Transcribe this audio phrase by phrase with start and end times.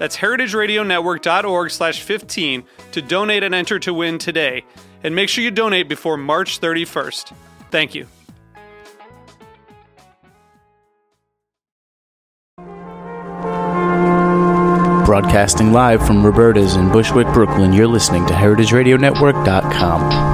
[0.00, 4.64] That's heritageradionetwork.org slash 15 to donate and enter to win today.
[5.04, 7.34] And make sure you donate before March 31st.
[7.70, 8.06] Thank you.
[15.04, 20.30] Broadcasting live from Roberta's in Bushwick, Brooklyn, you're listening to HeritageRadioNetwork.com.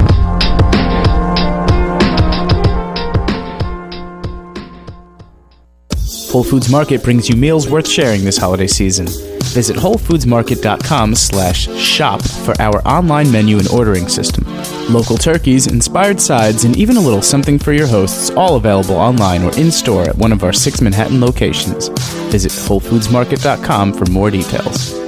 [6.31, 9.36] Whole Foods Market brings you meals worth sharing this holiday season.
[9.55, 14.45] Visit WholeFoodsMarket.com slash shop for our online menu and ordering system.
[14.93, 19.43] Local turkeys, inspired sides, and even a little something for your hosts, all available online
[19.43, 21.89] or in store at one of our six Manhattan locations.
[22.31, 25.06] Visit WholeFoodsMarket.com for more details.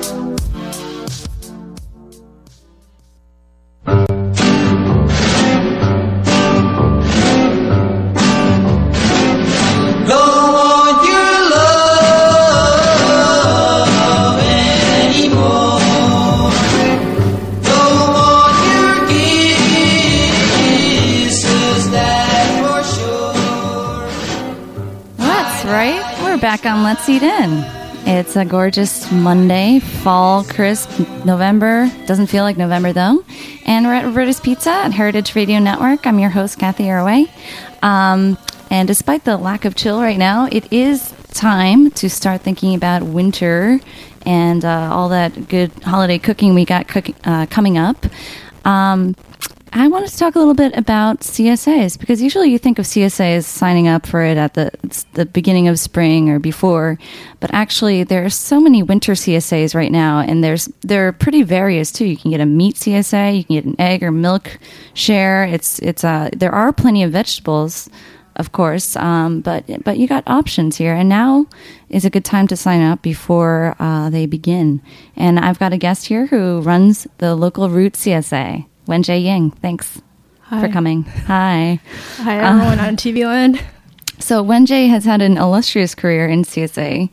[25.78, 26.02] Right.
[26.24, 27.62] We're back on Let's Eat In.
[28.04, 30.90] It's a gorgeous Monday, fall, crisp
[31.24, 31.88] November.
[32.04, 33.24] Doesn't feel like November though.
[33.64, 36.04] And we're at Roberta's Pizza at Heritage Radio Network.
[36.04, 37.30] I'm your host, Cathy Erway.
[37.80, 38.36] Um,
[38.72, 43.04] and despite the lack of chill right now, it is time to start thinking about
[43.04, 43.78] winter
[44.26, 48.04] and uh, all that good holiday cooking we got cooking, uh, coming up.
[48.64, 49.14] Um,
[49.72, 53.44] I wanted to talk a little bit about CSAs because usually you think of CSAs
[53.44, 54.70] signing up for it at the
[55.14, 56.98] the beginning of spring or before,
[57.40, 61.90] but actually there are so many winter CSAs right now, and there's they're pretty various
[61.90, 62.04] too.
[62.06, 64.58] You can get a meat CSA, you can get an egg or milk
[64.94, 65.44] share.
[65.44, 67.90] It's it's uh there are plenty of vegetables,
[68.36, 71.46] of course, um, but but you got options here, and now
[71.88, 74.80] is a good time to sign up before uh, they begin.
[75.16, 78.67] And I've got a guest here who runs the local root CSA.
[78.88, 80.00] Wenjay Ying, thanks
[80.40, 80.62] Hi.
[80.62, 81.04] for coming.
[81.04, 81.78] Hi.
[82.16, 83.62] Hi, everyone on TV Land.
[84.18, 87.10] So Wenjay has had an illustrious career in CSA.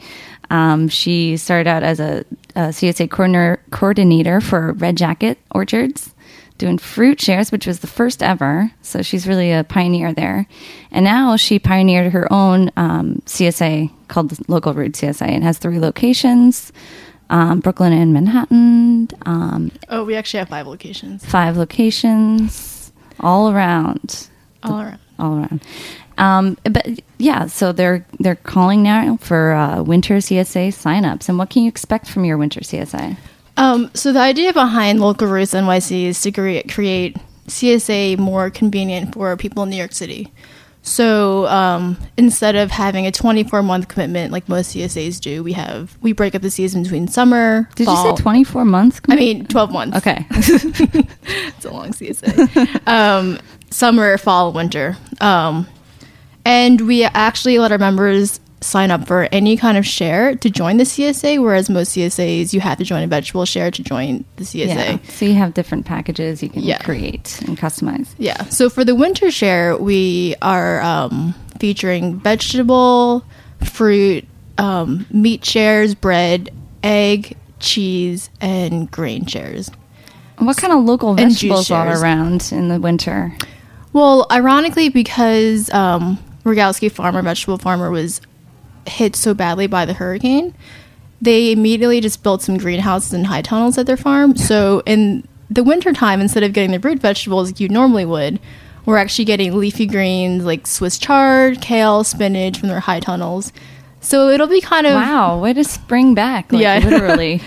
[0.49, 2.23] Um, she started out as a,
[2.55, 6.15] a CSA coordinator, coordinator for Red Jacket Orchards,
[6.57, 8.71] doing fruit shares, which was the first ever.
[8.81, 10.47] So she's really a pioneer there.
[10.91, 15.79] And now she pioneered her own um, CSA called Local Root CSA and has three
[15.79, 16.71] locations.
[17.29, 21.25] Um, Brooklyn and Manhattan, um, Oh, we actually have five locations.
[21.25, 24.27] five locations all around.
[24.63, 24.99] All around.
[25.19, 25.61] all around.
[26.17, 26.87] Um, but
[27.17, 31.27] yeah so they're they're calling now for uh, winter csa signups.
[31.29, 33.17] And what can you expect from your winter csa
[33.57, 39.35] Um, so the idea behind Local Roots NYC is to create CSA more convenient for
[39.37, 40.31] people in New York City.
[40.85, 45.97] So um, instead of having a 24 month commitment like most CSAs do, we have
[46.01, 47.67] we break up the season between summer.
[47.75, 48.11] did fall.
[48.11, 49.97] you say 24 months I mean, 12 months.
[49.97, 52.87] okay it's a long CSA.
[52.87, 53.39] um,
[53.71, 54.95] summer, fall, winter.
[55.19, 55.67] Um,
[56.45, 60.77] and we actually let our members sign up for any kind of share to join
[60.77, 64.43] the CSA, whereas most CSAs you have to join a vegetable share to join the
[64.43, 64.67] CSA.
[64.67, 66.79] yeah so you have different packages you can Yeah.
[66.79, 68.43] create and customize Yeah.
[68.45, 73.23] So for the winter share, we are um, featuring vegetable,
[73.63, 74.25] fruit,
[74.57, 76.49] um, meat shares, bread,
[76.83, 79.69] egg, cheese, and grain shares.
[80.37, 83.33] what kind of local vegetables are around in the winter
[83.93, 88.19] Well, ironically, because um, Rogowski Farmer, vegetable farmer, was
[88.87, 90.53] hit so badly by the hurricane,
[91.21, 94.35] they immediately just built some greenhouses and high tunnels at their farm.
[94.35, 98.39] So in the wintertime, instead of getting the root vegetables you normally would,
[98.85, 103.51] we're actually getting leafy greens like Swiss chard, kale, spinach from their high tunnels.
[104.05, 106.51] So it'll be kind of Wow, way to spring back.
[106.51, 106.77] Like, Yeah.
[106.83, 107.41] literally.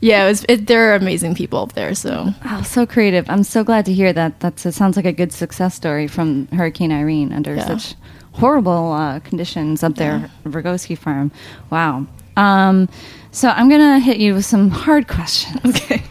[0.00, 0.24] yeah.
[0.24, 1.94] It was, it, they're amazing people up there.
[1.94, 3.28] So Oh, so creative.
[3.28, 4.40] I'm so glad to hear that.
[4.40, 7.66] That's it sounds like a good success story from Hurricane Irene under Yeah.
[7.66, 7.94] such
[8.32, 11.30] horrible uh, conditions up there, Rogowski Farm.
[11.70, 12.06] Wow.
[12.36, 12.88] Um,
[13.32, 15.60] so I'm gonna hit you with some hard questions.
[15.66, 16.02] Okay.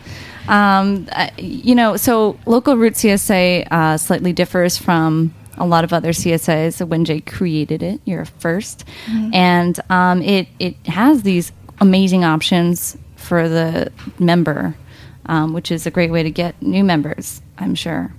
[0.48, 5.94] Um, I- you know, so local root CSA uh, slightly differs from a lot of
[5.94, 6.86] other CSAs.
[6.88, 8.84] Wenjay created it, you're a 1st
[9.34, 14.76] and um, it it has these amazing options for the member,
[15.26, 17.42] um, which is a great way to get new members.
[17.58, 18.14] I'm sure.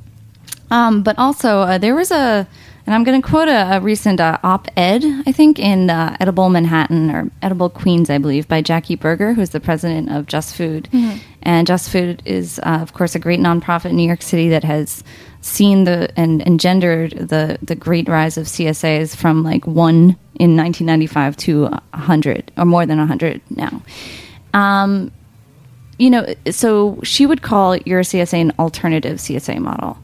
[0.70, 2.46] Um, but also, uh, there was a,
[2.88, 6.49] and I'm going to quote a, a recent uh, op-ed, I think, in uh, Edible
[6.49, 10.88] Manhattan or Edible Queens, I believe, by Jackie Berger, who's the president of Just Food.
[11.43, 14.64] And Just Food is, uh, of course, a great nonprofit in New York City that
[14.64, 15.05] has
[15.43, 21.37] seen the and engendered the the great rise of CSAs from like one in 1995
[21.37, 23.82] to hundred or more than hundred now.
[24.55, 25.12] Um,
[25.99, 29.99] you know, so she would call your CSA an alternative CSA model.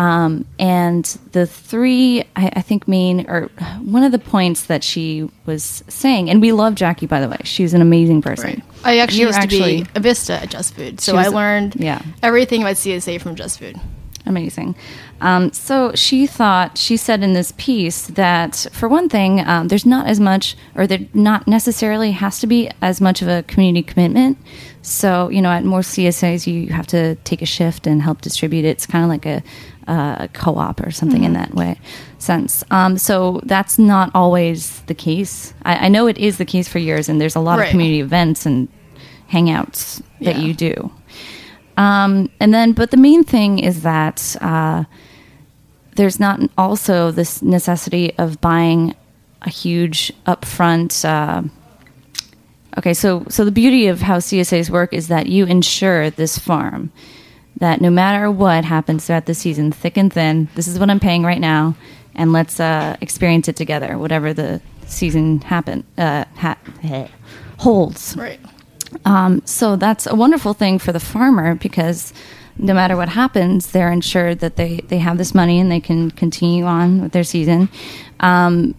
[0.00, 3.50] Um, and the three, I, I think, main or
[3.82, 7.36] one of the points that she was saying, and we love Jackie, by the way.
[7.44, 8.62] She's an amazing person.
[8.82, 11.28] I actually You're used actually- to be a Vista at Just Food, so was- I
[11.28, 12.00] learned yeah.
[12.22, 13.78] everything about CSA from Just Food.
[14.24, 14.74] Amazing.
[15.20, 19.84] Um, so she thought, she said in this piece that, for one thing, um, there's
[19.84, 23.82] not as much, or there not necessarily has to be as much of a community
[23.82, 24.38] commitment.
[24.82, 28.64] So, you know, at more CSAs, you have to take a shift and help distribute
[28.64, 28.68] it.
[28.68, 29.42] It's kind of like a,
[29.88, 31.78] uh, co op or something in that way
[32.18, 32.62] sense.
[32.70, 35.54] Um, so that's not always the case.
[35.64, 38.00] I, I know it is the case for years, and there's a lot of community
[38.00, 38.68] events and
[39.32, 40.42] hangouts that Yeah.
[40.42, 40.92] you do.
[41.76, 44.84] Um, and then, but the main thing is that uh,
[45.96, 48.94] there's not also this necessity of buying
[49.42, 51.04] a huge upfront.
[51.04, 51.42] Uh,
[52.76, 56.92] okay, so so the beauty of how CSAs work is that you insure this farm
[57.60, 61.00] that no matter what happens throughout the season, thick and thin, this is what I'm
[61.00, 61.76] paying right now,
[62.14, 66.58] and let's uh, experience it together, whatever the season happen uh, ha-
[67.58, 68.16] holds.
[68.16, 68.40] Right.
[69.04, 72.12] Um, so that's a wonderful thing for the farmer because
[72.58, 76.10] no matter what happens, they're ensured that they, they have this money and they can
[76.10, 77.68] continue on with their season.
[78.18, 78.74] Um,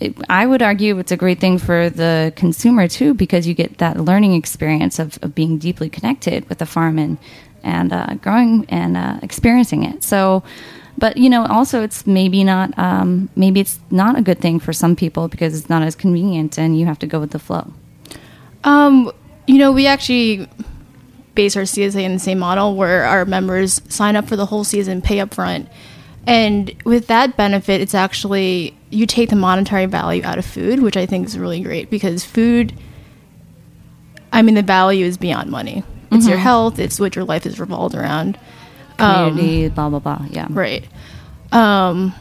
[0.00, 3.78] it, I would argue it's a great thing for the consumer too because you get
[3.78, 7.18] that learning experience of, of being deeply connected with the farm and,
[7.62, 10.02] and uh, growing and uh, experiencing it.
[10.02, 10.42] So,
[10.98, 14.72] but you know, also it's maybe not um, maybe it's not a good thing for
[14.72, 17.72] some people because it's not as convenient and you have to go with the flow.
[18.64, 19.10] Um,
[19.46, 20.48] you know, we actually
[21.34, 24.64] base our CSA in the same model where our members sign up for the whole
[24.64, 25.68] season, pay up front.
[26.26, 30.96] And with that benefit, it's actually you take the monetary value out of food, which
[30.96, 32.72] I think is really great because food,
[34.32, 35.82] I mean, the value is beyond money.
[36.12, 38.38] It's your health, it's what your life is revolved around.
[38.98, 40.26] Um, Community, blah blah blah.
[40.30, 40.46] Yeah.
[40.50, 40.86] Right.
[41.50, 42.14] Um,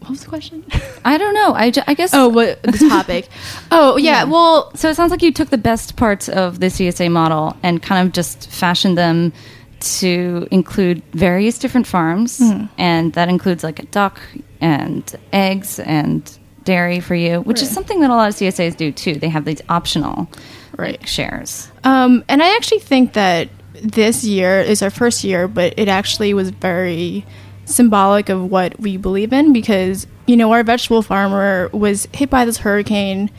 [0.00, 0.64] what was the question?
[1.04, 1.52] I don't know.
[1.52, 2.12] I, ju- I guess.
[2.14, 3.28] oh, what the topic?
[3.70, 4.24] oh, yeah.
[4.24, 7.82] Well, So it sounds like you took the best parts of the CSA model and
[7.82, 9.32] kind of just fashioned them
[9.80, 12.66] to include various different farms, Hmm.
[12.78, 14.20] and that includes like a duck
[14.60, 16.30] and eggs and
[16.64, 19.14] dairy for you, which is something that a lot of CSAs do too.
[19.14, 20.28] They have these optional
[20.76, 21.06] Right.
[21.08, 21.70] shares.
[21.84, 23.48] Um, and I actually think that
[23.82, 27.24] this year is our first year, but it actually was very
[27.64, 32.44] symbolic of what we believe in because you know our vegetable farmer was hit by
[32.44, 33.30] this hurricane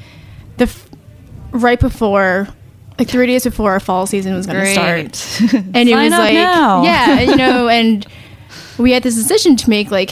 [0.57, 0.87] the f-
[1.51, 2.47] right before
[2.97, 5.41] like three days before our fall season was going to start
[5.75, 6.81] and it was like now.
[6.83, 8.07] yeah you know and
[8.77, 10.11] we had this decision to make like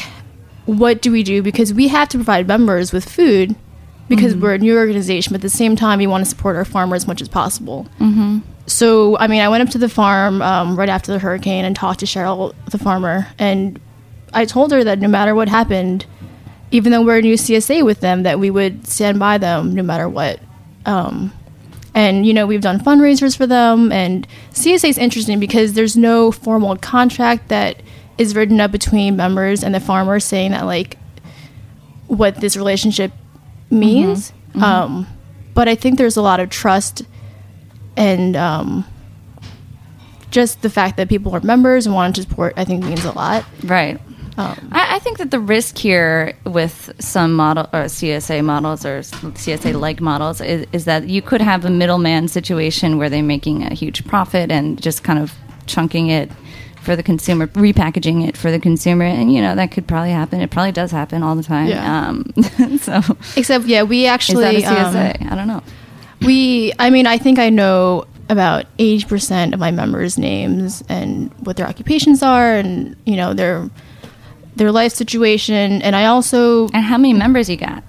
[0.69, 1.41] what do we do?
[1.41, 3.55] Because we have to provide members with food
[4.07, 6.65] because we're a new organization but at the same time we want to support our
[6.65, 7.87] farmers as much as possible.
[8.65, 11.75] So I mean, I went up to the farm um, right after the hurricane and
[11.75, 13.79] talked to Cheryl, the farmer, and
[14.33, 16.05] I told her that no matter what happened,
[16.71, 19.81] even though we're a new CSA with them, that we would stand by them no
[19.81, 20.39] matter what.
[20.85, 21.33] Um,
[21.95, 26.31] and you know, we've done fundraisers for them, and CSA is interesting because there's no
[26.31, 27.81] formal contract that
[28.19, 30.97] is written up between members and the farmer saying that like
[32.07, 33.11] what this relationship
[33.71, 34.33] means.
[34.55, 35.07] Um,
[35.53, 37.03] but I think there's a lot of trust
[37.95, 38.85] and um,
[40.31, 43.11] just the fact that people are members and want to support, I think means a
[43.11, 43.45] lot.
[43.63, 43.99] Right.
[44.37, 48.99] Um, I, I think that the risk here with some model or CSA models or
[48.99, 53.63] CSA like models is, is that you could have a middleman situation where they're making
[53.63, 55.33] a huge profit and just kind of
[55.67, 56.31] chunking it
[56.81, 60.41] for the consumer, repackaging it for the consumer, and you know that could probably happen.
[60.41, 61.67] It probably does happen all the time.
[61.67, 62.07] Yeah.
[62.07, 62.31] Um,
[62.79, 63.01] so
[63.35, 65.61] Except, yeah, we actually is that a um, I don't know.
[66.21, 66.73] we.
[66.79, 71.57] I mean, I think I know about eighty percent of my members' names and what
[71.57, 73.69] their occupations are, and you know their
[74.55, 75.81] their life situation.
[75.81, 77.83] And I also, And how many members you got?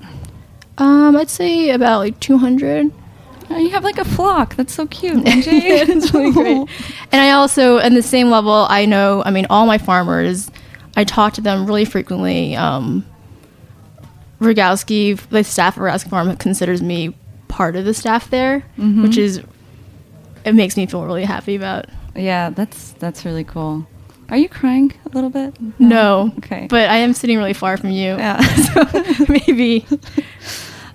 [0.78, 2.90] um, I'd say about like two hundred.
[2.90, 2.94] Oh,
[3.58, 4.56] you have like a flock.
[4.56, 5.22] That's so cute.
[5.26, 6.56] It's really great.
[7.12, 10.50] And I also, on the same level, I know, I mean, all my farmers,
[10.96, 12.54] I talk to them really frequently.
[12.56, 13.04] Um,
[14.40, 17.14] Rogowski, the staff at Rogowski Farm considers me
[17.48, 19.42] part of the staff there, which is,
[20.44, 21.86] it makes me feel really happy about.
[22.14, 23.86] Yeah, that's that's really cool.
[24.30, 25.54] Are you crying a little bit?
[25.80, 26.32] No.
[26.38, 26.66] Okay.
[26.70, 28.16] But I am sitting really far from you.
[28.16, 28.40] Yeah.
[28.70, 29.84] So maybe.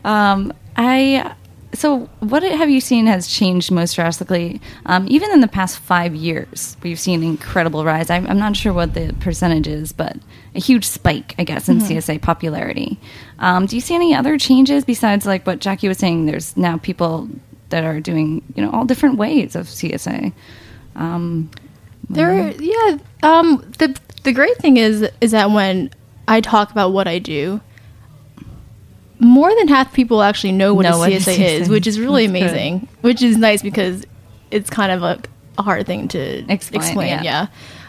[0.05, 1.33] Um, I
[1.75, 4.61] so what have you seen has changed most drastically?
[4.85, 8.09] Um, even in the past five years, we've seen an incredible rise.
[8.09, 10.17] I'm, I'm not sure what the percentage is, but
[10.55, 12.99] a huge spike, I guess, in CSA popularity.
[13.39, 16.25] Um, do you see any other changes besides like what Jackie was saying?
[16.25, 17.29] There's now people
[17.69, 20.31] that are doing you know all different ways of CSA.
[20.95, 21.49] Um,
[22.09, 22.97] There, yeah.
[23.23, 25.89] Um, the the great thing is is that when
[26.27, 27.61] I talk about what I do,
[29.19, 32.27] more than half people actually know what Know a CSA CSA is, which is really
[32.27, 32.51] That's good.
[32.51, 32.87] amazing.
[33.01, 34.05] Which is nice because
[34.51, 35.19] it's kind of a,
[35.57, 36.19] a hard thing to
[36.51, 37.07] Explain, explain.
[37.09, 37.23] yeah.
[37.23, 37.47] yeah.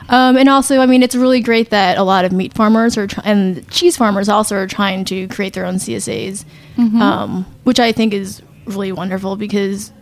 [0.08, 3.08] Um, and also, I mean, it's really great that a lot of meat farmers are
[3.08, 6.44] try- and cheese farmers also are trying to create their own CSAs,
[6.76, 7.02] Mm-hmm.
[7.02, 9.92] um, which I think is really wonderful because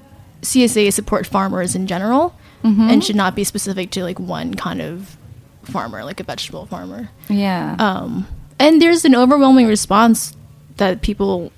[0.43, 2.81] CSAs support farmers in general Mm-hmm.
[2.89, 5.19] and should not be specific to like one kind of
[5.65, 7.11] farmer, like a vegetable farmer.
[7.29, 7.77] yeah.
[7.79, 8.27] Um,
[8.59, 10.35] and there's an overwhelming response
[10.77, 11.53] that people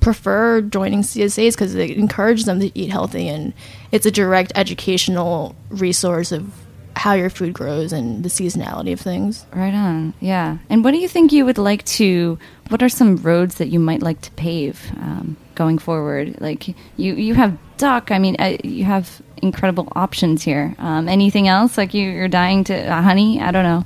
[0.00, 3.52] prefer joining CSAs because it encourages them to eat healthy and
[3.92, 6.52] it's a direct educational resource of
[6.96, 9.46] how your food grows and the seasonality of things.
[9.54, 10.14] Right on.
[10.20, 10.58] Yeah.
[10.68, 12.38] And what do you think you would like to?
[12.68, 16.40] What are some roads that you might like to pave um, going forward?
[16.40, 18.10] Like you, you have duck.
[18.10, 20.74] I mean, uh, you have incredible options here.
[20.78, 21.78] Um, anything else?
[21.78, 23.40] Like you, you're dying to uh, honey?
[23.40, 23.84] I don't know.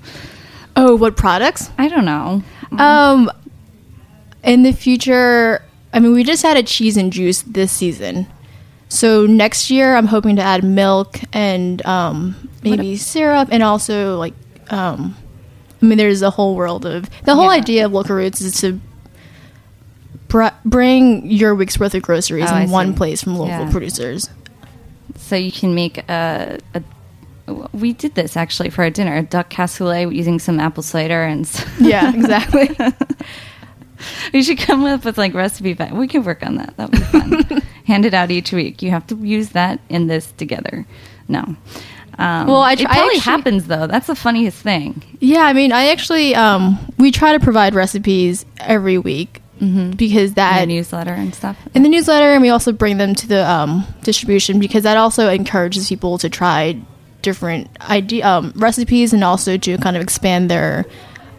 [0.74, 1.70] Oh, what products?
[1.78, 2.42] I don't know.
[2.72, 3.30] Um,
[4.46, 5.62] in the future,
[5.92, 8.26] I mean, we just had a cheese and juice this season.
[8.88, 14.32] So next year, I'm hoping to add milk and um, maybe syrup, and also like,
[14.70, 15.14] um,
[15.82, 17.58] I mean, there's a whole world of the whole Yeah.
[17.60, 18.80] idea of local roots is to
[20.28, 22.96] br- bring your week's worth of groceries Oh, I in one see.
[22.96, 23.70] place from local Yeah.
[23.70, 24.30] producers.
[25.16, 26.58] So you can make a.
[26.74, 26.82] a
[27.72, 31.48] we did this actually for our dinner, a duck cassoulet using some apple cider and.
[31.80, 32.70] Yeah, exactly.
[34.32, 35.74] We should come up with like recipe.
[35.74, 36.76] But we can work on that.
[36.76, 37.62] That would be fun.
[37.86, 38.82] Hand it out each week.
[38.82, 40.86] You have to use that in this together.
[41.28, 41.56] No.
[42.18, 43.86] Um, Well, I it tr- I probably actually- happens though.
[43.86, 45.02] That's the funniest thing.
[45.20, 49.42] Yeah, I mean, I actually um, we try to provide recipes every week
[49.96, 51.56] because that the newsletter and stuff.
[51.74, 55.28] in the newsletter, and we also bring them to the um, distribution because that also
[55.30, 56.78] encourages people to try
[57.22, 60.84] different idea um, recipes and also to kind of expand their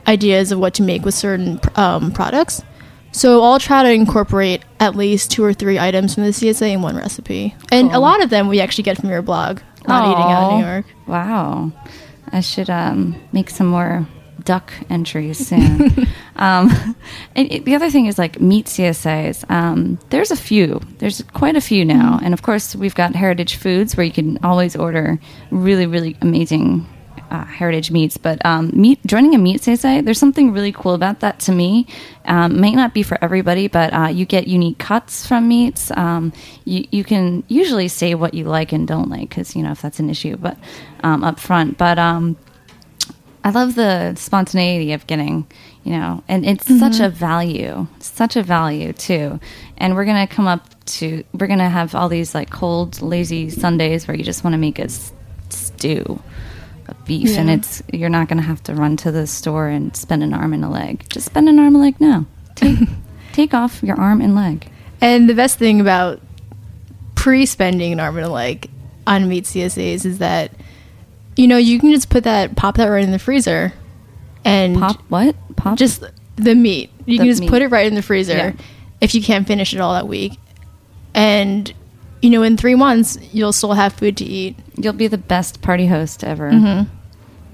[0.08, 2.64] ideas of what to make with certain um, products.
[3.12, 6.82] So I'll try to incorporate at least two or three items from the CSA in
[6.82, 9.60] one recipe, and a lot of them we actually get from your blog.
[9.88, 10.86] Not eating out in New York.
[11.08, 11.72] Wow.
[12.32, 14.06] I should um, make some more
[14.44, 16.08] duck entries soon.
[16.36, 16.96] um,
[17.36, 19.50] and it- the other thing is like meat CSAs.
[19.50, 20.82] Um, there's a few.
[20.98, 22.20] There's quite a few now.
[22.22, 25.20] And of course, we've got Heritage Foods where you can always order
[25.52, 26.86] really, really amazing
[27.30, 28.18] uh, heritage meats.
[28.18, 31.88] But um, meat joining a meat CSA, there's something really cool about that to me.
[32.26, 35.92] Um, may not be for everybody, but uh, you get unique cuts from meats.
[35.92, 36.34] Um,
[36.66, 39.82] you, you can usually say what you like and don't like because you know if
[39.82, 40.58] that's an issue, but
[41.04, 41.78] um, up front.
[41.78, 42.38] But um,
[43.44, 45.48] I love the spontaneity of getting,
[45.84, 49.40] you know, and it's such a value, such a value too.
[49.78, 54.06] And we're gonna come up to, we're gonna have all these like cold, lazy Sundays
[54.08, 55.14] where you just want to make a s-
[55.50, 56.22] stew
[57.08, 60.34] beef, and it's you're not gonna have to run to the store and spend an
[60.34, 61.06] arm and a leg.
[61.10, 62.26] Just spend an arm and a leg now.
[62.56, 62.78] Take
[63.34, 64.68] take off your arm and leg.
[65.02, 66.20] And the best thing about
[67.16, 68.70] pre-spending an arm and a leg
[69.06, 70.52] on meat CSAs is that
[71.36, 73.74] you know you can just put that pop that right in the freezer
[74.46, 75.36] and Pop what?
[75.56, 76.04] Pop just
[76.36, 76.90] the meat.
[77.06, 77.50] You The can just meat.
[77.50, 78.52] put it right in the freezer Yeah.
[79.02, 80.34] if you can't finish it all that week.
[81.14, 81.74] And
[82.22, 84.56] you know, in three months, you'll still have food to eat.
[84.76, 86.50] You'll be the best party host ever.
[86.52, 86.90] Mm-hmm.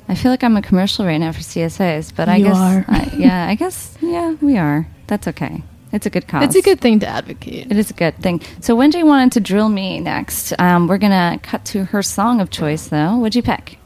[0.07, 2.85] I feel like I'm a commercial right now for CSAs, but I You guess, are.
[2.87, 4.87] I, yeah, I guess, yeah, we are.
[5.07, 5.63] That's okay.
[5.91, 6.43] It's a good cause.
[6.43, 7.71] It's a good thing to advocate.
[7.71, 8.41] It is a good thing.
[8.61, 10.53] So Wendy wanted to drill me next.
[10.59, 13.17] Um, we're gonna cut to her song of choice, though.
[13.17, 13.77] What'd you pick?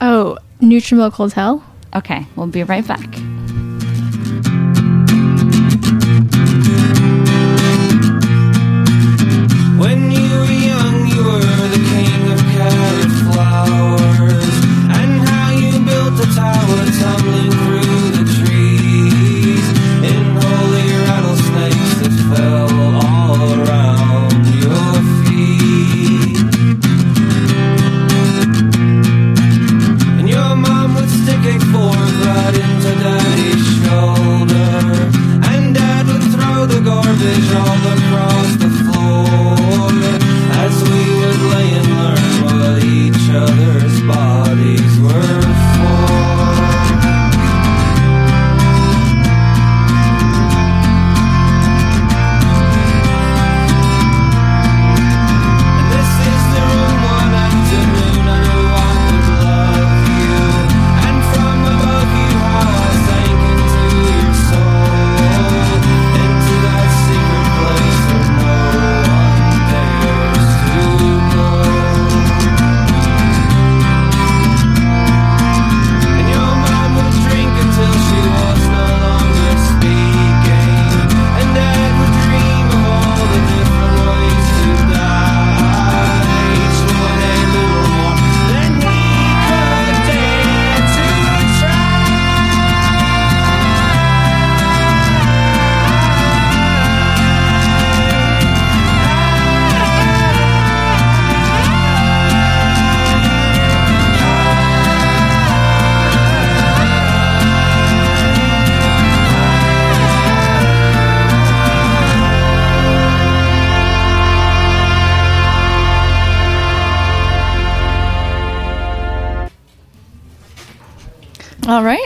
[0.00, 1.64] Oh, Neutral Milk Hotel.
[1.94, 3.14] Okay, we'll be right back.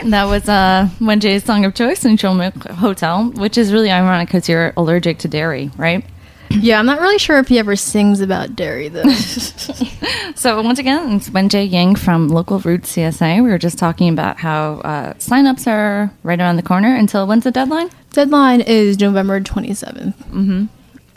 [0.09, 4.49] That was uh, Wenjay's song of choice in Milk Hotel, which is really ironic because
[4.49, 6.05] you're allergic to dairy, right?
[6.51, 9.03] Yeah, I'm not really sure if he ever sings about dairy though.
[10.35, 13.43] So once again, it's Wenjay Ying from Local Roots CSA.
[13.43, 16.95] We were just talking about how uh, signups are right around the corner.
[16.95, 17.89] Until when's the deadline?
[18.13, 20.15] Deadline is November 27th.
[20.15, 20.65] Mm-hmm.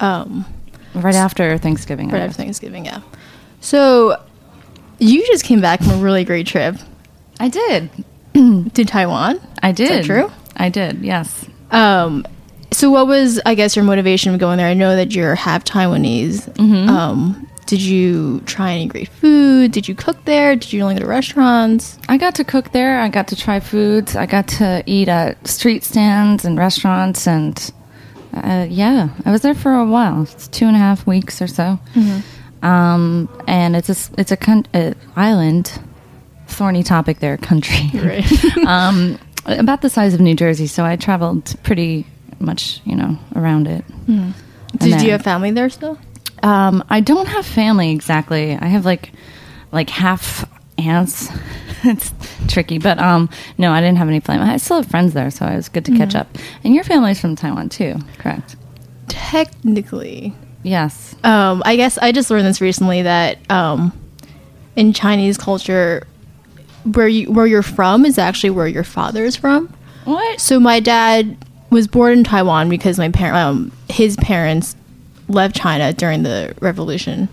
[0.01, 0.45] Um,
[0.95, 2.11] Right after Thanksgiving.
[2.11, 3.01] Right after Thanksgiving, yeah.
[3.61, 4.23] So
[4.99, 6.77] you just came back from a really great trip
[7.41, 7.91] I did.
[8.75, 9.41] to Taiwan.
[9.63, 10.05] I did.
[10.05, 10.31] true?
[10.57, 11.03] I did.
[11.03, 11.47] Yes.
[11.71, 12.27] Um,
[12.71, 14.67] so what was, I guess, your motivation of going there?
[14.67, 16.49] I know that you're half Taiwanese.
[16.55, 16.89] Mm-hmm.
[16.89, 19.73] Um, did you try any great food?
[19.73, 20.57] Did you cook there?
[20.57, 21.99] Did you only go to restaurants?
[22.09, 23.01] I got to cook there.
[23.01, 24.17] I got to try foods.
[24.17, 27.73] I got to eat at street stands and restaurants, and
[28.35, 30.23] uh, yeah, I was there for a while.
[30.23, 31.79] It's two and a half weeks or so.
[32.63, 35.81] Um, and it's a it's a con- uh, island,
[36.63, 38.57] thorny topic there, country, Right.
[38.69, 40.69] um, about the size of New Jersey.
[40.69, 42.07] So I traveled pretty
[42.39, 43.85] much, you know, around it.
[44.07, 44.33] And
[44.79, 45.99] Did then- you have family there still?
[46.45, 48.57] um, I don't have family exactly.
[48.57, 49.11] I have like
[49.73, 50.49] like half
[50.79, 51.29] aunts.
[51.85, 52.13] it's
[52.47, 54.47] tricky, but um, no, I didn't have any family.
[54.49, 56.29] I still have friends there, so it was good to catch up.
[56.63, 58.55] And your family's from Taiwan too, correct?
[59.09, 60.33] Technically.
[60.63, 61.17] Yes.
[61.25, 63.93] Um, I guess I just learned this recently that um,
[64.77, 66.07] in Chinese culture,
[66.85, 69.73] where you where you're from is actually where your father is from.
[70.05, 70.41] What?
[70.41, 71.37] So my dad
[71.71, 74.77] was born in Taiwan because my parent, um, his parents
[75.29, 77.29] left China during the revolution.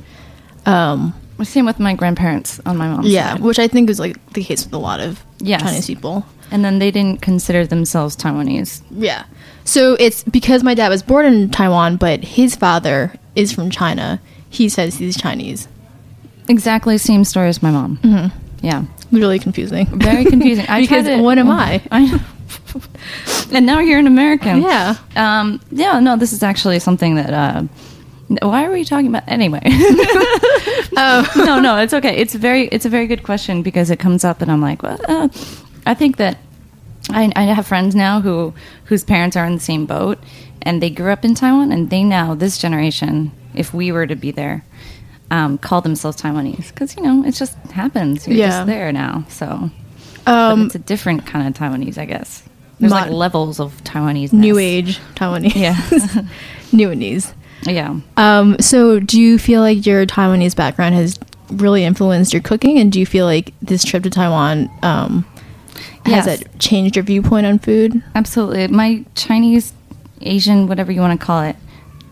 [0.65, 3.41] Um, Same with my grandparents on my mom's yeah, side.
[3.41, 5.61] which I think is like the case with a lot of Yes.
[5.61, 6.25] Chinese people.
[6.51, 8.81] And then they didn't consider themselves Taiwanese.
[8.91, 9.23] Yeah.
[9.65, 14.19] So it's because my dad was born in Taiwan, but his father is from China.
[14.49, 15.67] He says he's Chinese.
[16.47, 17.97] Exactly same story as my mom.
[17.97, 18.37] Mm-hmm.
[18.65, 18.85] Yeah.
[19.11, 19.85] Really confusing.
[19.87, 20.65] Very confusing.
[20.69, 21.81] I because to- what am I?
[21.91, 22.23] I
[23.53, 24.61] and now you're an American.
[24.61, 24.95] Yeah.
[25.15, 27.33] Um, yeah, no, this is actually something that.
[27.33, 27.63] Uh,
[28.43, 29.61] why are we talking about anyway?
[31.01, 31.31] Oh.
[31.45, 32.17] no, no, it's okay.
[32.17, 34.99] It's very, it's a very good question because it comes up, and I'm like, well,
[35.07, 35.29] uh,
[35.85, 36.37] I think that
[37.09, 38.53] I, I have friends now who
[38.85, 40.17] whose parents are in the same boat,
[40.61, 44.15] and they grew up in Taiwan, and they now this generation, if we were to
[44.15, 44.65] be there,
[45.31, 48.27] um, call themselves Taiwanese because you know it just happens.
[48.27, 48.47] You're Yeah.
[48.49, 49.69] just there now, so.
[50.27, 52.43] Um, it's a different kind of Taiwanese, I guess.
[52.79, 54.31] There's like levels of Taiwanese.
[54.31, 55.55] new age Taiwanese.
[55.55, 55.73] Yeah.
[56.71, 57.33] Newanese.
[57.63, 57.99] yeah.
[58.15, 61.19] Um, so do you feel like your Taiwanese background has
[61.51, 62.77] really influenced your cooking?
[62.79, 65.25] And do you feel like this trip to Taiwan um,
[66.05, 66.41] has Yes.
[66.41, 68.01] it changed your viewpoint on food?
[68.15, 68.67] Absolutely.
[68.67, 69.73] My Chinese,
[70.21, 71.55] Asian, whatever you want to call it,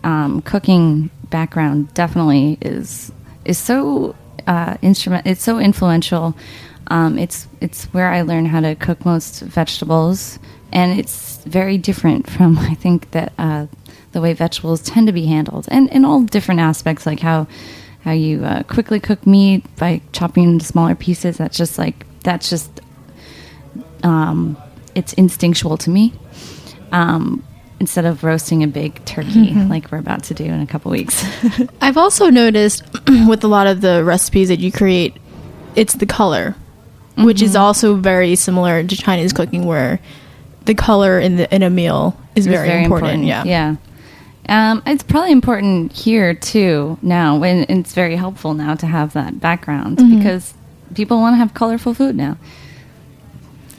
[0.04, 3.12] um, cooking background definitely is
[3.44, 4.14] is so
[4.46, 5.26] uh, instrument.
[5.26, 6.34] It's so influential
[6.90, 10.38] Um, it's it's where I learned how to cook most vegetables,
[10.72, 13.66] and it's very different from I think that uh,
[14.12, 17.46] the way vegetables tend to be handled, and in all different aspects, like how
[18.00, 21.36] how you uh, quickly cook meat by chopping into smaller pieces.
[21.36, 22.80] That's just like that's just
[24.02, 24.56] um,
[24.94, 26.12] it's instinctual to me.
[26.90, 27.44] Um,
[27.80, 31.24] instead of roasting a big turkey like we're about to do in a couple weeks.
[31.80, 32.82] I've also noticed
[33.28, 35.16] with a lot of the recipes that you create,
[35.76, 36.56] it's the color,
[37.16, 40.00] which is also very similar to Chinese cooking, where
[40.64, 43.24] the color in the in a meal is It's very, important.
[43.24, 43.44] Yeah.
[43.44, 43.76] yeah.
[44.50, 49.40] Um, it's probably important here too now, and it's very helpful now to have that
[49.40, 50.18] background Mm-hmm.
[50.18, 50.54] because
[50.94, 52.38] people want to have colorful food now.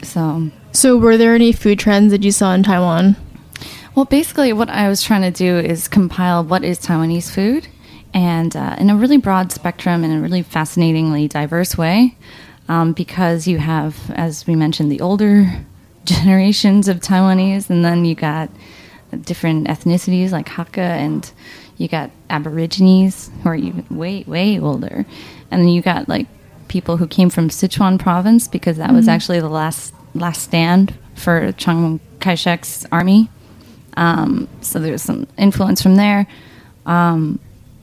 [0.03, 3.15] So, So, were there any food trends that you saw in Taiwan?
[3.95, 7.67] Well, basically, what I was trying to do is compile what is Taiwanese food,
[8.13, 12.15] and uh, in a really broad spectrum and a really fascinatingly diverse way,
[12.67, 15.65] um, because you have, as we mentioned, the older
[16.05, 18.49] generations of Taiwanese, and then you got
[19.21, 21.31] different ethnicities like Hakka, and
[21.77, 25.05] you got Aborigines who are even way, way older,
[25.51, 26.27] and then you got like
[26.67, 31.51] people who came from Sichuan province because that was actually the last last stand for
[31.53, 33.29] Chiang Kai-shek's army.
[33.99, 36.25] Um, so there's some influence from there.
[36.85, 37.39] Um,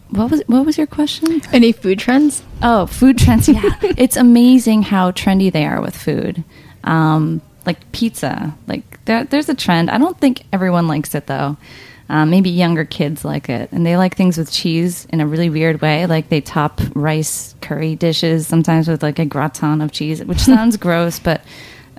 [0.08, 1.42] what was what was your question?
[1.52, 2.42] Any food trends?
[2.62, 3.48] Oh, food trends.
[3.48, 6.42] Yeah, it's amazing how trendy they are with food.
[6.84, 9.90] Um, like pizza, like there, there's a trend.
[9.90, 11.58] I don't think everyone likes it though.
[12.08, 15.50] Um, maybe younger kids like it, and they like things with cheese in a really
[15.50, 16.06] weird way.
[16.06, 20.78] Like they top rice curry dishes sometimes with like a gratin of cheese, which sounds
[20.78, 21.42] gross, but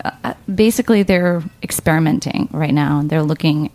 [0.04, 3.00] uh, basically they're experimenting right now.
[3.00, 3.70] and They're looking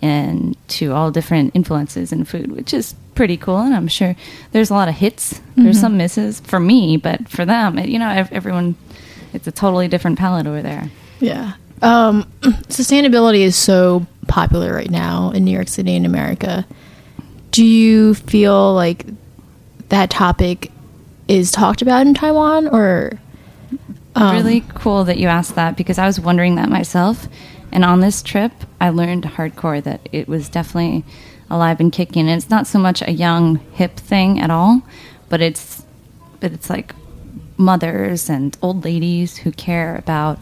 [0.00, 3.58] into all different influences in food, which is pretty cool.
[3.58, 4.14] And I'm sure
[4.52, 5.40] there's a lot of hits.
[5.56, 8.76] There's some misses for me, but for them, it, you know, everyone,
[9.32, 10.90] it's a totally different palette over there.
[11.18, 11.54] Yeah.
[11.82, 16.64] Um, sustainability is so popular right now in New York City and America.
[17.50, 19.04] Do you feel like
[19.88, 20.70] that topic
[21.28, 23.18] is talked about in Taiwan or
[24.14, 27.28] um, really cool that you asked that because I was wondering that myself.
[27.72, 31.04] And on this trip, I learned hardcore that it was definitely
[31.50, 32.28] alive and kicking.
[32.28, 34.82] And it's not so much a young hip thing at all,
[35.28, 35.84] but it's
[36.40, 36.94] but it's like
[37.56, 40.38] mothers and old ladies who care about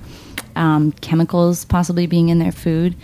[0.54, 2.94] um, chemicals possibly being in their food.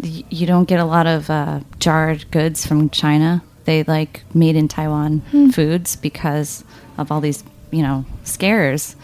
[0.00, 3.42] You don't get a lot of uh, jarred goods from China.
[3.64, 6.64] They like made in Taiwan foods because
[6.98, 8.94] of all these, you know, scares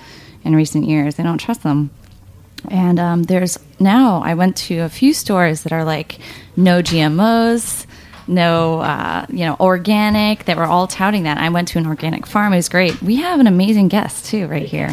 [0.45, 1.17] in recent years.
[1.17, 1.91] They don't trust them.
[2.69, 6.19] And um, there's now I went to a few stores that are like
[6.57, 7.87] no GMOs,
[8.27, 10.45] no uh, you know organic.
[10.45, 11.39] They were all touting that.
[11.39, 12.53] I went to an organic farm.
[12.53, 13.01] It was great.
[13.03, 14.91] We have an amazing guest too right here.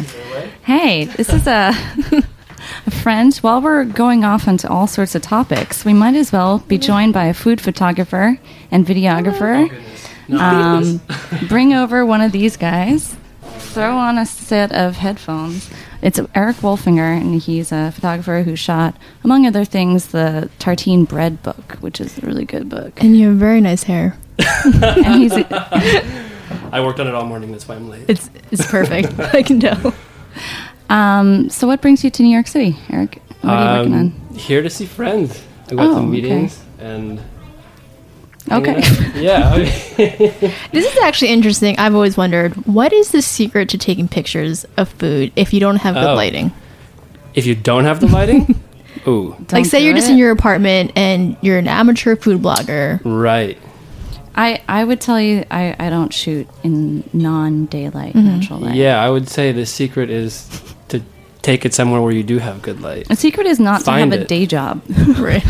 [0.64, 1.72] Hey, this is a.
[2.86, 3.34] a friend.
[3.36, 7.12] While we're going off into all sorts of topics, we might as well be joined
[7.12, 8.38] by a food photographer
[8.70, 9.70] and videographer.
[10.32, 11.00] Um,
[11.48, 13.16] bring over one of these guys.
[13.58, 15.70] Throw on a set of headphones.
[16.02, 21.42] It's Eric Wolfinger, and he's a photographer who shot, among other things, the Tartine Bread
[21.42, 22.92] book, which is a really good book.
[23.02, 24.16] and you have very nice hair.
[24.64, 25.32] And he's
[26.72, 27.52] I worked on it all morning.
[27.52, 28.08] That's why I'm late.
[28.08, 29.18] It's it's perfect.
[29.34, 29.94] I can tell.
[30.88, 33.20] um, so, what brings you to New York City, Eric?
[33.42, 34.00] What are you working on?
[34.30, 35.42] Um, Here to see friends.
[35.70, 36.10] I got Oh, some okay.
[36.10, 37.20] meetings and.
[38.48, 38.82] Hanging Okay.
[38.82, 39.16] out.
[39.16, 39.54] Yeah.
[40.72, 41.78] This is actually interesting.
[41.78, 45.76] I've always wondered what is the secret to taking pictures of food if you don't
[45.76, 46.14] have good Oh.
[46.14, 46.52] lighting.
[47.34, 48.60] if you don't have the lighting,
[49.06, 53.00] ooh, like, Don't say you're just in your apartment and you're an amateur food blogger.
[53.04, 53.56] right.
[54.34, 58.26] I, I would tell you I, I don't shoot in non daylight mm-hmm.
[58.38, 58.74] natural light.
[58.76, 60.48] Yeah, I would say the secret is
[60.88, 61.02] to
[61.42, 63.08] take it somewhere where you do have good light.
[63.08, 64.28] The secret is not Find to have a it.
[64.28, 64.82] day job.
[65.18, 65.42] Right.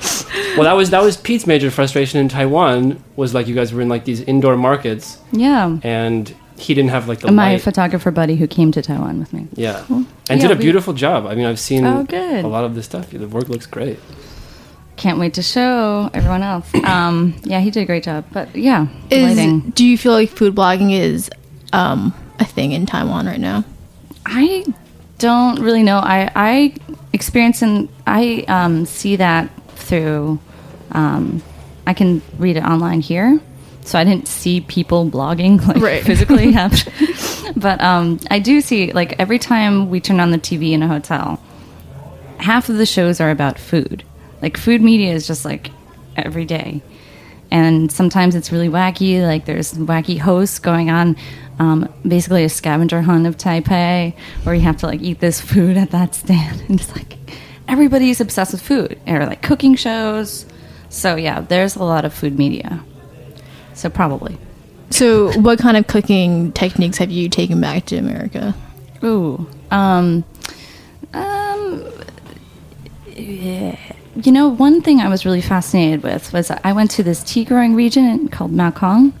[0.56, 3.80] Well, that was that was Pete's major frustration in Taiwan was like you guys were
[3.80, 5.78] in like these indoor markets yeah.
[5.82, 7.60] and he didn't have like the My light.
[7.62, 9.48] photographer buddy who came to Taiwan with me.
[9.54, 11.26] yeah, and Yeah, did a we- beautiful job.
[11.26, 12.44] I mean, I've seen Oh, good.
[12.44, 13.10] a lot of this stuff.
[13.10, 13.98] The work looks great.
[14.96, 16.68] Can't wait to show everyone else.
[16.84, 18.24] Um, yeah, he did a great job.
[18.32, 19.70] But yeah, Is, lighting.
[19.70, 21.30] do you feel like food blogging is
[21.72, 23.64] um, a thing in Taiwan right now?
[24.26, 24.64] I
[25.18, 25.98] don't really know.
[25.98, 26.74] I I
[27.12, 29.50] experience and I um, see that
[29.84, 30.38] through.
[30.92, 31.42] Um,
[31.86, 33.38] I can read it online here,
[33.82, 36.02] so I didn't see people blogging like Right.
[36.02, 36.92] physically happen.
[37.56, 40.88] but um, I do see like every time we turn on the TV in a
[40.88, 41.40] hotel,
[42.38, 44.02] half of the shows are about food.
[44.42, 45.70] Like food media is just like
[46.16, 46.82] every day.
[47.50, 51.16] And sometimes it's really wacky, like there's wacky hosts going on.
[51.60, 55.76] um, basically a scavenger hunt of Taipei, where you have to like eat this food
[55.76, 57.16] at that stand, and it's like
[57.68, 60.46] everybody's obsessed with food or like cooking shows.
[60.88, 62.82] So yeah, there's a lot of food media.
[63.74, 64.38] So probably.
[64.90, 68.54] So, what kind of cooking techniques have you taken back to America?
[69.02, 69.44] Ooh.
[69.72, 70.24] Um,
[71.12, 71.92] um,
[73.08, 73.76] yeah.
[74.14, 77.44] You know, one thing I was really fascinated with was I went to this tea
[77.44, 79.12] growing region called Maokong,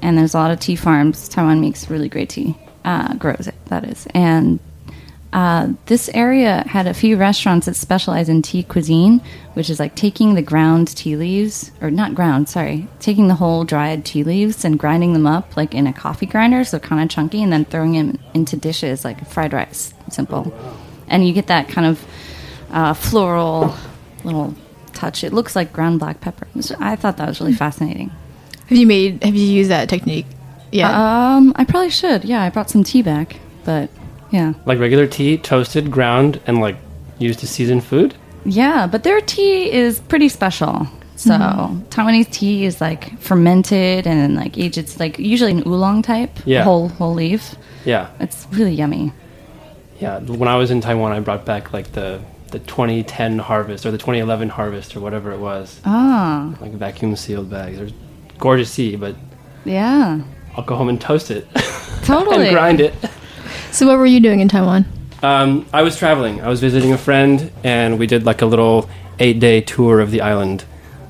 [0.00, 1.28] and there's a lot of tea farms.
[1.28, 4.06] Taiwan makes really great tea, uh, grows it, that is.
[4.14, 4.60] And
[5.32, 9.20] uh, this area had a few restaurants that specialize in tea cuisine,
[9.54, 13.64] which is like taking the ground tea leaves, or not ground, sorry, taking the whole
[13.64, 17.10] dried tea leaves and grinding them up like in a coffee grinder, so kind of
[17.10, 20.54] chunky, and then throwing them into dishes like fried rice, simple.
[21.08, 22.04] And you get that kind of
[22.70, 23.74] uh, floral
[24.24, 24.54] little
[24.92, 25.22] touch.
[25.22, 26.46] It looks like ground black pepper.
[26.80, 28.10] I thought that was really fascinating.
[28.68, 29.22] Have you made?
[29.22, 30.26] Have you used that technique?
[30.72, 31.36] Yeah.
[31.36, 32.24] Um, I probably should.
[32.24, 33.90] Yeah, I brought some tea back, but
[34.30, 34.54] yeah.
[34.64, 36.76] Like regular tea, toasted, ground, and like
[37.18, 38.14] used to season food.
[38.44, 40.86] Yeah, but their tea is pretty special.
[41.16, 44.76] So Taiwanese tea is like fermented and like aged.
[44.78, 46.62] It's like usually an oolong type, Yeah.
[46.64, 47.54] whole whole leaf.
[47.84, 49.12] Yeah, It's really yummy.
[49.98, 50.18] yeah.
[50.18, 53.98] When I was in Taiwan, I brought back like the the 2010 harvest or the
[53.98, 57.78] 2011 harvest or whatever it was, Ah, like vacuum sealed bags.
[57.78, 57.88] They're
[58.38, 59.16] gorgeous tea, but
[59.64, 60.20] yeah,
[60.56, 61.46] I'll go home and toast it
[62.04, 62.46] totally.
[62.48, 62.94] and grind it.
[63.72, 64.84] So, what were you doing in Taiwan?
[65.22, 66.40] Um, I was traveling.
[66.40, 68.88] I was visiting a friend, and we did like a little
[69.18, 70.64] eight-day tour of the island,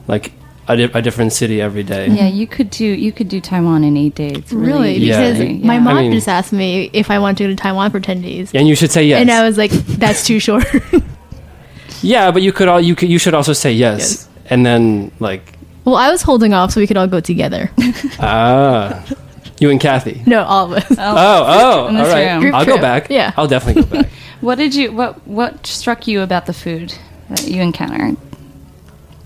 [0.06, 0.32] like
[0.68, 2.08] a, di- a different city every day.
[2.08, 4.52] Yeah, you could do you could do Taiwan in eight days.
[4.52, 4.96] Really?
[4.98, 5.18] Yeah.
[5.20, 5.80] Because easily, my yeah.
[5.80, 8.22] mom I mean- just asked me if I wanted to go to Taiwan for ten
[8.22, 9.20] days, And you should say yes.
[9.20, 10.64] and I was like, "That's too short."
[12.02, 14.28] yeah, but you could all you could you should also say yes, Yes.
[14.46, 15.52] and then like
[15.84, 17.70] well, I was holding off so we could all go together.
[18.18, 19.04] ah,
[19.58, 20.22] you and Cathy.
[20.26, 20.98] no, all of us.
[20.98, 22.32] Oh, oh, In all this right.
[22.32, 22.40] room.
[22.40, 22.82] Group I'll go trip.
[22.82, 23.10] back.
[23.10, 23.32] Yeah.
[23.36, 24.10] I'll definitely go back.
[24.42, 26.92] What did you what what struck you about the food
[27.30, 28.16] that you encountered?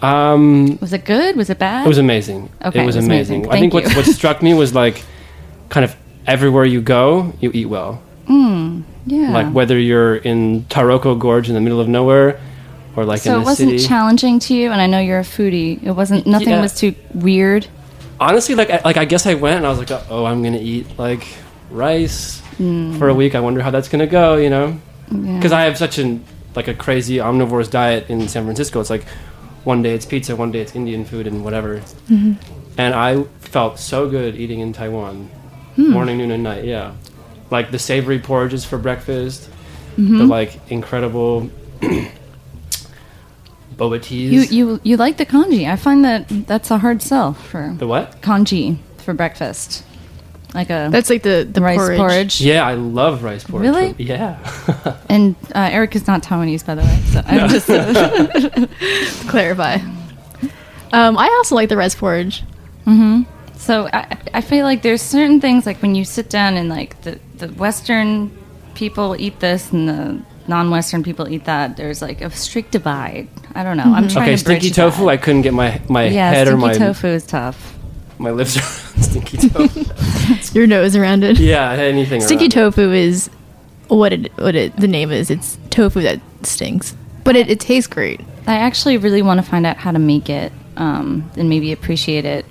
[0.02, 1.36] Um, Was it good?
[1.36, 1.84] Was it bad?
[1.84, 2.48] it was amazing.
[2.64, 3.44] Okay, it was it was amazing.
[3.44, 3.52] amazing.
[3.52, 3.96] I think Thank what you.
[3.96, 5.02] what struck me was like,
[5.68, 5.94] kind of
[6.26, 8.00] everywhere you go, you eat well.
[8.28, 9.32] yeah.
[9.32, 12.40] Like whether you're in Taroko Gorge in the middle of nowhere,
[12.96, 13.86] or like so in it the wasn't city.
[13.88, 15.82] challenging to you, and I know you're a foodie.
[15.82, 16.26] It wasn't.
[16.26, 16.60] Nothing Yeah.
[16.62, 17.66] was too weird.
[18.20, 20.58] Honestly, like I, like I guess I went and I was like, oh, I'm gonna
[20.58, 21.26] eat like
[21.70, 23.16] rice for a mm.
[23.16, 23.34] week.
[23.34, 24.78] I wonder how that's gonna go, you know?
[25.10, 25.36] Yeah.
[25.36, 28.80] Because I have such an like a crazy omnivorous diet in San Francisco.
[28.80, 29.04] It's like
[29.64, 31.78] one day it's pizza, one day it's Indian food, and whatever.
[31.78, 32.34] Mm-hmm.
[32.78, 35.26] And I felt so good eating in Taiwan,
[35.76, 35.90] hmm.
[35.90, 36.64] morning, noon, and night.
[36.64, 36.94] Yeah,
[37.50, 39.50] like the savory porridges for breakfast,
[39.96, 40.26] the mm-hmm.
[40.26, 41.50] like incredible
[43.80, 44.30] boba teas.
[44.32, 45.66] You you you like the congee?
[45.66, 48.20] I find that that's a hard sell for the what?
[48.22, 49.82] congee for breakfast,
[50.54, 51.98] like a That's like the the rice porridge.
[51.98, 52.40] porridge.
[52.40, 53.68] Yeah, I love rice porridge.
[53.68, 53.94] Really?
[53.98, 54.36] Yeah.
[55.08, 56.98] And uh, Eric is not Taiwanese, by the way.
[57.12, 58.68] So I'm just To
[59.28, 59.78] clarify.
[60.92, 62.42] Um, I also like the rice porridge.
[63.56, 67.00] so I, I feel like there's certain things like when you sit down and like
[67.02, 68.30] the the Western
[68.74, 71.76] people eat this and the non-Western people eat that.
[71.76, 73.28] There's like a strict divide.
[73.54, 73.84] I don't know.
[73.84, 75.08] I'm trying okay, to bridge stinky tofu.
[75.08, 77.78] I couldn't get my my yeah, head or my stinky tofu is tough.
[78.18, 79.84] my lips around stinky tofu.
[80.58, 81.38] Your nose around it.
[81.38, 82.20] yeah, anything.
[82.20, 83.30] Sticky around tofu is
[83.88, 85.30] what it what it the name is.
[85.30, 88.20] It's tofu that stinks, but it, it tastes great.
[88.46, 92.24] I actually really want to find out how to make it um, and maybe appreciate
[92.24, 92.46] it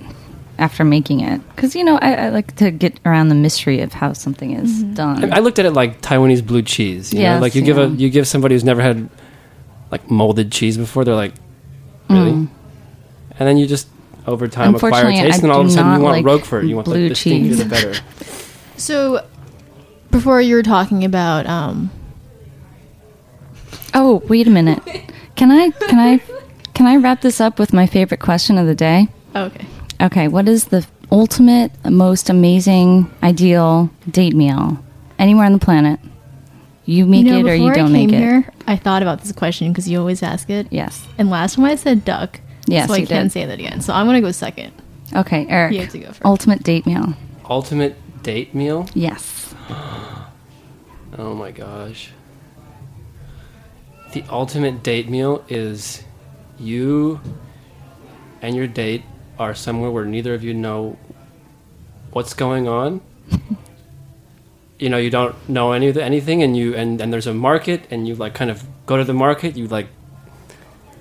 [0.60, 1.40] after making it.
[1.48, 4.82] Because, you know, I, I like to get around the mystery of how something is
[4.82, 5.32] done.
[5.32, 7.12] I I looked at it like Taiwanese blue cheese.
[7.12, 9.08] You know, like you give a you give somebody who's never had
[9.90, 11.34] like molded cheese before, they're like,
[12.08, 12.30] really?
[12.30, 12.48] And
[13.38, 13.88] then you just
[14.26, 15.20] over time acquire a Mm.
[15.22, 16.66] Taste, I and all of a sudden you not want like Roquefort.
[16.66, 17.58] You want the, blue the stinkier cheese.
[17.58, 17.94] the better.
[18.76, 19.26] So,
[20.10, 21.90] before you were talking about um,
[23.92, 24.82] oh, wait a minute.
[25.36, 26.22] Can I, can I,
[26.72, 29.08] can I wrap this up with my favorite question of the day?
[29.36, 29.66] okay,
[30.00, 34.82] Okay, what is the ultimate, most amazing, ideal date meal
[35.18, 36.00] anywhere on the planet?
[36.86, 38.18] You make you know, it or you before don't I came make it.
[38.18, 40.66] here, I thought about this question because you always ask it.
[40.70, 41.06] Yes.
[41.18, 42.40] And last time I said duck.
[42.66, 43.32] Yes, so I you can't did.
[43.32, 43.80] say that again.
[43.80, 44.72] So I'm gonna go second.
[45.14, 45.72] Okay, Eric.
[45.74, 46.24] You have to go first.
[46.24, 47.14] Ultimate date meal.
[47.48, 48.86] Ultimate date meal.
[48.94, 49.54] Yes.
[51.18, 52.10] Oh my gosh.
[54.12, 56.02] The ultimate date meal is
[56.58, 57.20] you
[58.42, 59.04] and your date
[59.40, 60.98] are somewhere where neither of you know
[62.12, 63.00] what's going on.
[64.78, 67.32] you know, you don't know any of the, anything and you and, and there's a
[67.32, 69.88] market and you like kind of go to the market, you like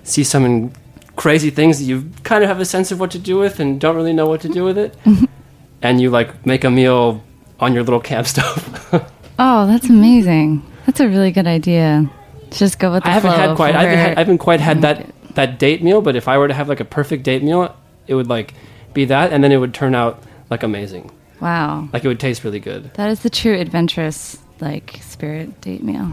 [0.04, 0.72] see some
[1.18, 3.82] crazy things that you kind of have a sense of what to do with and
[3.82, 4.96] don't really know what to do with it.
[5.82, 7.22] and you like make a meal
[7.60, 9.04] on your little camp stove.
[9.38, 10.66] Oh, that's amazing.
[10.86, 12.10] That's a really good idea.
[12.52, 13.76] Just go with the I haven't had quite.
[13.76, 16.02] I haven't, had, I haven't quite had that that date meal.
[16.02, 17.76] But if I were to have like a perfect date meal,
[18.10, 18.54] it would like
[18.94, 21.10] be that, and then it would turn out like amazing.
[21.40, 21.88] Wow.
[21.94, 22.94] Like it would taste really good.
[22.96, 26.12] That is the true adventurous like spirit date meal.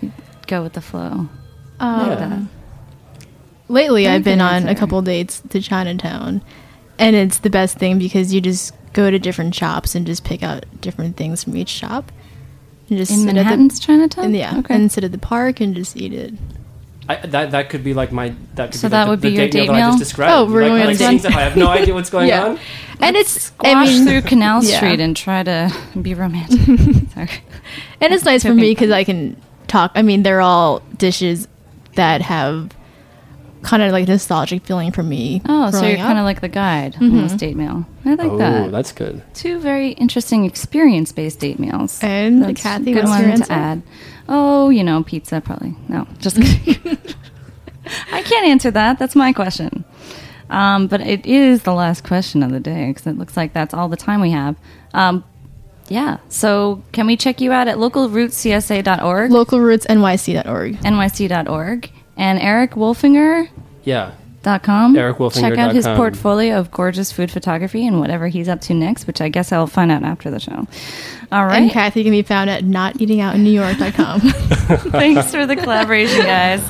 [0.00, 0.12] You
[0.46, 1.28] go with the flow.
[1.80, 2.48] Um,
[3.68, 6.42] Lately, Very I've been good on a couple dates to Chinatown,
[6.98, 10.42] and it's the best thing because you just go to different shops and just pick
[10.42, 12.10] out different things from each shop.
[12.88, 14.24] And just In sit Manhattan's at Chinatown?
[14.24, 14.74] and yeah, Okay.
[14.74, 16.34] and sit at the park and just eat it.
[17.10, 19.30] I, that that could be like my that could So be that like would the,
[19.30, 20.32] be the your date meal date that I just described.
[20.32, 21.26] Oh, we're like, going like a date.
[21.36, 22.44] I have no idea what's going Yeah.
[22.46, 22.58] on.
[23.00, 24.76] And it's Squash I mean, through Canal yeah.
[24.76, 26.60] Street and try to be romantic.
[27.14, 27.30] Sorry.
[28.00, 29.92] and it's nice for me because I can talk.
[29.94, 31.48] I mean, they're all dishes
[31.96, 32.70] that have
[33.62, 35.42] kind of like nostalgic feeling for me.
[35.46, 37.22] Oh, so you're kind of like the guide on mm-hmm.
[37.22, 37.84] this date meal.
[38.04, 38.72] I like Oh, that.
[38.72, 39.22] that's good.
[39.34, 41.98] Two very interesting experience-based date meals.
[42.02, 43.52] And That's Cathy, good what's one your to answer?
[43.52, 43.82] add.
[44.30, 45.74] Oh, you know, pizza probably.
[45.88, 46.96] No, just kidding.
[48.12, 48.98] I can't answer that.
[48.98, 49.84] That's my question.
[50.48, 53.74] Um, but it is the last question of the day because it looks like that's
[53.74, 54.56] all the time we have.
[54.94, 55.24] Um,
[55.88, 56.18] yeah.
[56.28, 60.80] So can we check you out at localrootscsa.org, localrootsnyc.org.
[60.80, 63.48] nyc.org, and Eric Wolfinger.
[63.82, 64.12] Yeah.
[64.42, 64.94] Dot com.
[64.94, 65.96] EricWolfinger Check out his com.
[65.98, 69.66] portfolio of gorgeous food photography and whatever he's up to next, which I guess I'll
[69.66, 70.66] find out after the show.
[71.30, 71.60] All right.
[71.60, 74.20] And Cathy can be found at noteatingoutinNewYork.com.
[74.90, 76.62] Thanks for the collaboration, guys.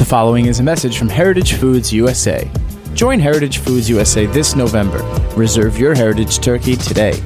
[0.09, 2.49] following is a message from Heritage Foods USA.
[2.95, 5.03] Join Heritage Foods USA this November.
[5.35, 7.21] Reserve your heritage turkey today.